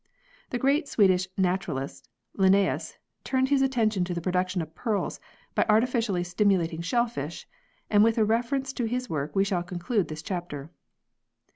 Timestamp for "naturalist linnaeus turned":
1.37-3.49